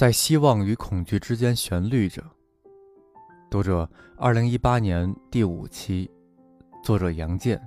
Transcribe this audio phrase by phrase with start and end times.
[0.00, 2.24] 在希望与恐惧之间旋律着。
[3.50, 3.86] 读者，
[4.16, 6.10] 二零一八年第五期，
[6.82, 7.60] 作者杨健。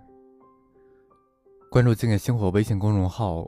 [1.69, 3.47] 关注“静夜星火”微信公众号，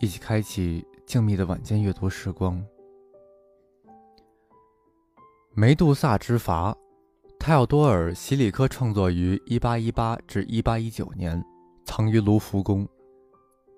[0.00, 2.64] 一起开启静谧的晚间阅读时光。
[5.52, 6.72] 梅杜萨之筏，
[7.40, 11.44] 泰奥多尔·席里科创作于一八一八至一八一九年，
[11.84, 12.88] 藏于卢浮宫。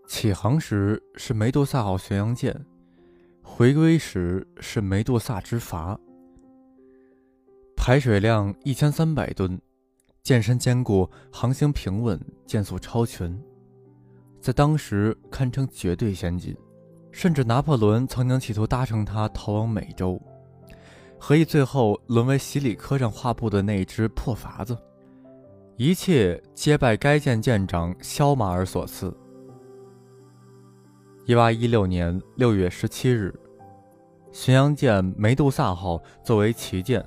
[0.06, 2.54] 起航时是梅杜萨号巡洋舰。
[3.46, 5.96] 回归时是梅杜萨之筏，
[7.76, 9.60] 排水量一千三百吨，
[10.22, 13.38] 舰身坚固，航行平稳，舰速超群，
[14.40, 16.56] 在当时堪称绝对先进。
[17.12, 20.20] 甚至拿破仑曾经企图搭乘它逃往美洲，
[21.16, 24.76] 何以最后沦为洗礼科上画布的那只破筏子？
[25.76, 29.16] 一切皆拜该舰舰长肖马尔所赐。
[31.26, 33.34] 一八一六年六月十七日。
[34.30, 37.02] 巡洋舰梅杜萨号作为旗舰，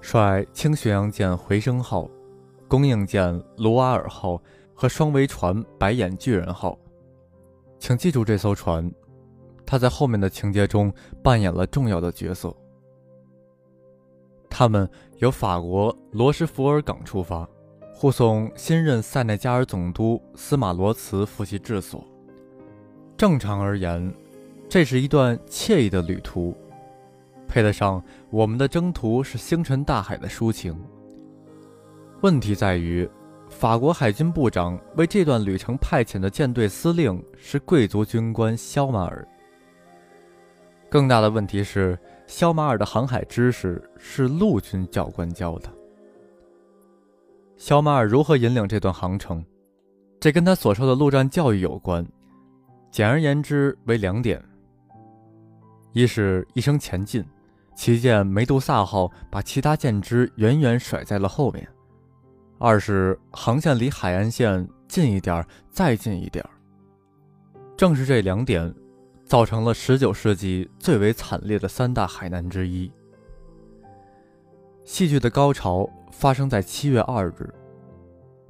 [0.00, 2.08] 率轻巡洋舰回声号、
[2.68, 4.40] 供应舰卢瓦尔号
[4.72, 6.78] 和双桅船白眼巨人号。
[7.80, 8.88] 请记住这艘船，
[9.66, 12.54] 它在后面的情节中扮演了重要的角色。
[14.48, 17.48] 他们由法国罗什福尔港出发，
[17.92, 22.04] 护送新任塞内加尔总督司马罗茨赴其治所。
[23.20, 24.10] 正常而言。
[24.66, 26.56] 这是一段惬意的旅途，
[27.46, 30.74] 配得上我们的征途是星辰大海的抒情。
[32.22, 33.06] 问题在于，
[33.50, 39.28] 法国海军部长为这段旅程派遣的舰队司令是贵族军官肖马尔。
[40.88, 45.68] 更大的问题是，肖马尔的航海知识是陆军教官教的。
[47.58, 49.44] 肖马尔如何引领这段航程，
[50.18, 52.02] 这跟他所受的陆战教育有关。
[52.90, 54.42] 简而言之，为两点。
[55.92, 57.24] 一是一声前进，
[57.74, 61.64] 旗舰梅杜萨号把其他舰只远远甩在了后面；
[62.58, 66.44] 二是航线离海岸线近一点，再近一点。
[67.76, 68.74] 正是这两点，
[69.24, 72.90] 造成了19世纪最为惨烈的三大海难之一。
[74.84, 77.54] 戏剧的高潮发生在7月2日，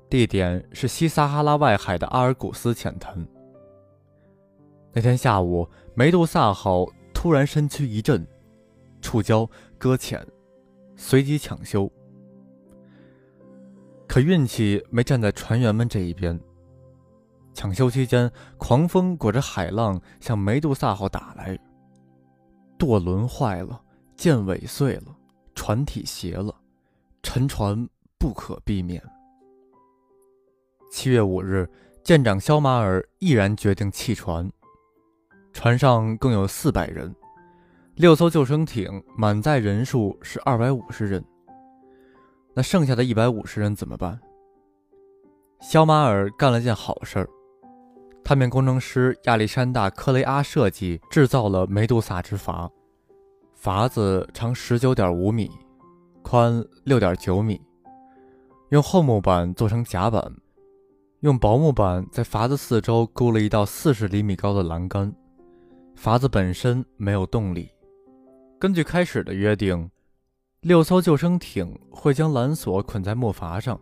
[0.08, 3.26] 地点是西撒哈拉外海的阿尔古斯浅滩。
[4.92, 6.86] 那天下午，梅杜萨号。
[7.12, 8.26] 突然，身躯一震，
[9.02, 9.46] 触礁
[9.76, 10.26] 搁浅，
[10.96, 11.92] 随即抢修。
[14.08, 16.40] 可运气没站在船员们这一边。
[17.52, 21.58] 抢修期间，狂风裹着海浪向梅杜萨号打来，
[22.78, 23.82] 舵轮坏了，
[24.16, 25.14] 舰尾碎了，
[25.54, 26.62] 船体斜了，
[27.22, 27.86] 沉船
[28.18, 29.02] 不可避免。
[30.90, 31.68] 七月五日，
[32.02, 34.50] 舰长肖马尔毅然决定弃船。
[35.52, 37.14] 船上共有四百人，
[37.96, 41.22] 六艘救生艇满载人数是二百五十人。
[42.54, 44.18] 那剩下的一百五十人怎么办？
[45.60, 47.28] 肖马尔干了件好事儿，
[48.24, 52.70] 他命工程师亚历山大·克雷阿设计制造了梅杜萨之筏。
[53.62, 55.50] 筏子长十九点五米，
[56.22, 57.60] 宽六点九米，
[58.70, 60.34] 用厚木板做成甲板，
[61.20, 65.14] 用薄木板在筏子四周勾了一道四十厘米高的栏杆。
[66.02, 67.70] 筏子本身没有动力。
[68.58, 69.90] 根据开始的约定，
[70.62, 73.78] 六艘救生艇会将缆索捆在木筏上，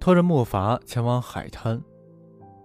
[0.00, 1.80] 拖着木筏前往海滩。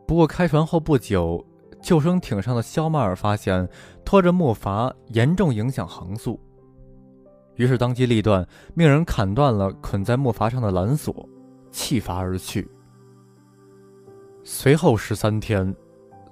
[0.07, 1.45] 不过开船后不久，
[1.83, 3.69] 救生艇上的肖迈尔发现
[4.03, 6.39] 拖着木筏严重影响航速，
[7.57, 11.29] 于是当机立断，命人砍断了捆在木筏上的缆索，
[11.69, 12.67] 弃筏而去。
[14.43, 15.75] 随后十三天，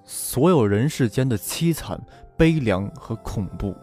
[0.03, 2.03] 所有人世间的凄惨。
[2.38, 3.75] 悲凉和恐怖，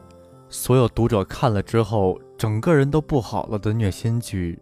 [0.49, 4.57] 所有读者看了之后，整个人都不好了的虐心剧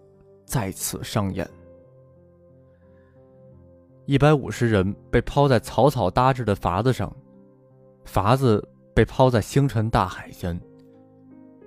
[0.47, 1.47] 再次上演。
[4.07, 7.15] 一百五十人被抛在草草搭制的筏子上，
[8.07, 10.59] 筏子被抛在星辰大海间。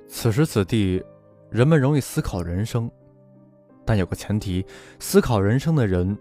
[0.07, 1.04] 此时此地，
[1.51, 2.89] 人们容易思考人生，
[3.86, 4.66] 但有个前提：
[5.00, 6.18] 思考人生的人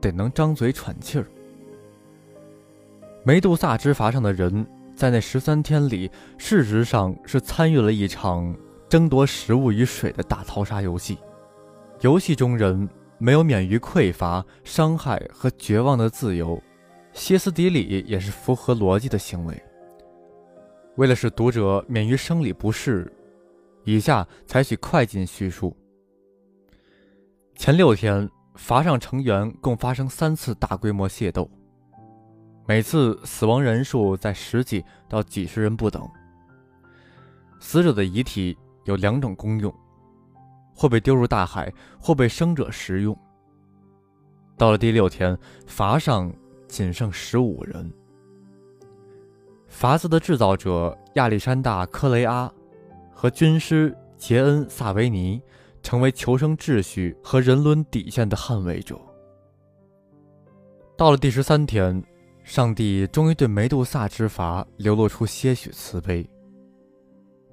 [0.00, 1.26] 得能张嘴喘气儿。
[3.22, 4.66] 梅杜萨之筏上的人。
[4.96, 8.56] 在那十三天里，事实上是参与了一场
[8.88, 11.18] 争夺食物与水的大逃杀游戏。
[12.00, 12.88] 游戏中人
[13.18, 16.60] 没有免于匮乏、伤害和绝望的自由，
[17.12, 19.62] 歇斯底里也是符合逻辑的行为。
[20.96, 23.12] 为了使读者免于生理不适，
[23.84, 25.76] 以下采取快进叙述。
[27.54, 31.50] 前六天，筏上成员共发生三次大规模械斗。
[32.66, 36.08] 每次死亡人数在十几到几十人不等。
[37.60, 39.72] 死者的遗体有两种功用：
[40.74, 43.16] 或被丢入大海，或被生者食用。
[44.58, 46.32] 到了第六天，筏上
[46.66, 47.92] 仅剩十五人。
[49.70, 52.50] 筏子的制造者亚历山大·科雷阿
[53.12, 55.40] 和军师杰恩·萨维尼
[55.82, 58.98] 成为求生秩序和人伦底线的捍卫者。
[60.96, 62.02] 到了第十三天，
[62.46, 66.24] 上帝终于对梅杜萨之罚流露出些许慈悲。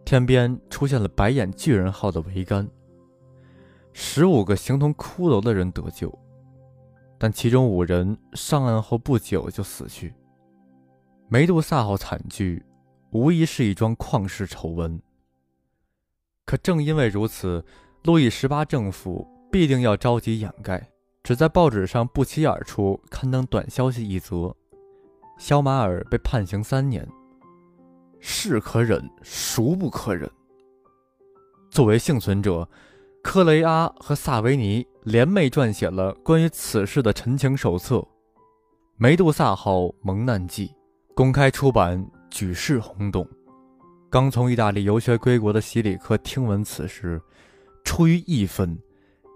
[0.06, 2.70] 天边出现了白眼巨人号的桅杆，
[3.92, 6.16] 十五个形同骷髅的人得救，
[7.18, 10.14] 但其中五人上岸后不久就死去。
[11.28, 12.64] 梅杜萨号惨剧，
[13.10, 15.02] 无疑是一桩旷世丑闻。
[16.46, 17.66] 可正因为如此，
[18.04, 20.88] 路易十八政府必定要着急掩盖，
[21.24, 24.56] 只在报纸上不起眼处刊登短消息一则：
[25.38, 27.08] 肖马尔被判刑三年。
[28.20, 30.30] 是可忍，孰不可忍？
[31.70, 32.70] 作为幸存者，
[33.22, 37.96] 科雷阿和萨维尼联袂撰写了关于此事的陈情手册
[38.96, 40.68] 《梅杜萨号蒙难记》，
[41.14, 43.28] 公开出版，举世轰动。
[44.10, 47.20] 刚从意大利游学归国的西里克听闻此事，
[47.84, 48.80] 出于义愤，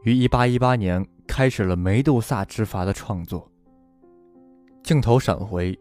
[0.03, 3.51] 于1818年开始了梅杜萨之筏的创作。
[4.81, 5.77] 镜头闪回。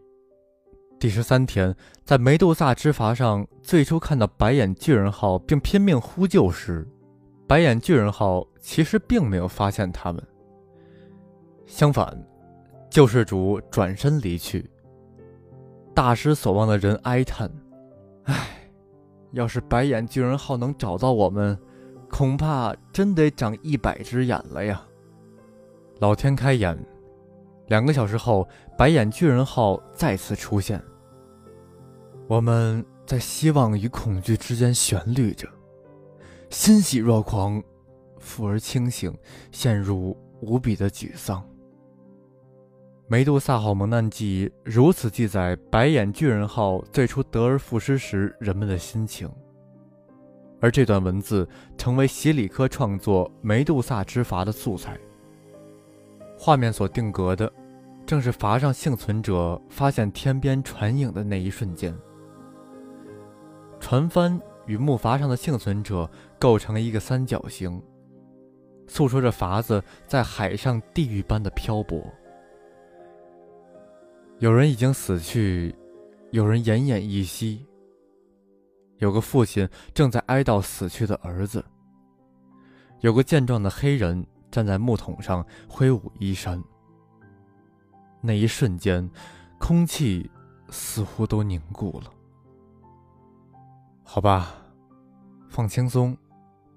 [0.99, 6.87] 第十三天，在梅杜萨之筏上最初看到白眼巨人号并拼命呼救时，
[7.45, 10.19] 白眼巨人号其实并没有发现他们。
[11.67, 12.17] 相反，
[12.89, 14.67] 救世主转身离去，
[15.93, 17.47] 大失所望的人哀叹
[18.25, 18.71] ：“唉，
[19.33, 21.55] 要是白眼巨人号能找到我们，
[22.09, 24.83] 恐怕真得长一百只眼了呀！”
[26.01, 26.75] 老天开眼。
[27.67, 28.47] 两个小时后，
[28.77, 30.81] 白眼巨人号再次出现。
[32.27, 35.47] 我们在希望与恐惧之间旋律着，
[36.49, 37.61] 欣喜若狂，
[38.19, 39.13] 复而清醒，
[39.51, 41.43] 陷入无比的沮丧。
[43.09, 49.29] 梅杜萨号蒙难记如此记载白眼巨人号最初得而复失时人们的心情，
[50.59, 51.47] 而这段文字
[51.77, 54.97] 成为席里科创作梅杜萨之筏的素材。
[56.37, 57.51] 画面所定格的，
[58.05, 61.93] 正是筏上幸存者发现天边船影的那一瞬间。
[63.79, 67.81] 船帆与木筏上的幸存者构成了一个三角形，
[68.87, 72.01] 诉说着筏子在海上地狱般的漂泊。
[74.39, 75.75] 有人已经死去，
[76.31, 77.65] 有人奄奄一息。
[78.99, 81.65] 有个父亲正在哀悼死去的儿子。
[83.01, 84.25] 有个健壮的黑人。
[84.57, 86.59] 站在木桶上挥舞衣衫，
[88.21, 89.07] 那一瞬间，
[89.59, 90.31] 空气
[90.71, 92.11] 似乎都凝固了。
[94.03, 94.55] 好吧，
[95.47, 96.17] 放轻松。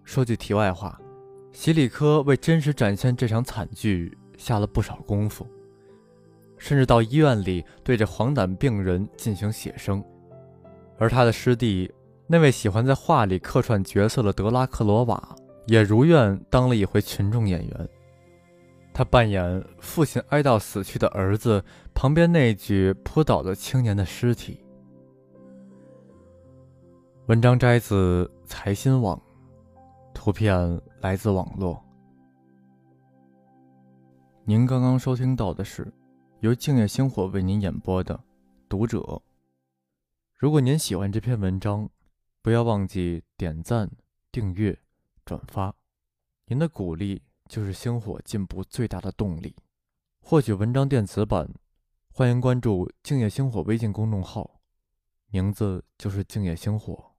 [0.04, 1.00] 说句题外话，
[1.52, 5.46] 席里科为真实展现这场惨剧下了不少功夫，
[6.58, 10.04] 甚至到医院里对着黄疸病人进行写生。
[10.98, 11.90] 而他的师弟，
[12.26, 15.34] 那位喜欢在画里客串角色的德拉克罗瓦。
[15.70, 17.88] 也如愿当了一回群众演员，
[18.92, 21.64] 他扮演父亲哀悼死去的儿子
[21.94, 24.58] 旁边那具扑倒的青年的尸体。
[27.26, 29.22] 文章摘自财新网，
[30.12, 30.58] 图片
[30.98, 31.80] 来自网络。
[34.42, 35.86] 您刚刚收听到的是
[36.40, 38.16] 由静夜星火为您演播的
[38.68, 38.98] 《读者》。
[40.36, 41.88] 如果您喜欢这篇文章，
[42.42, 43.88] 不要忘记点赞、
[44.32, 44.76] 订阅。
[45.30, 45.72] 转发，
[46.46, 49.54] 您的鼓励就是星火进步最大的动力。
[50.18, 51.48] 获取文章电子版，
[52.12, 54.60] 欢迎关注“静夜星火”微信公众号，
[55.28, 57.09] 名字就是“静夜星火”。